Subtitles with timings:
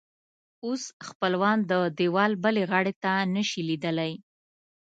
[0.65, 4.11] اوس خپلوان د دیوال بلې غاړې ته نه شي لیدلی.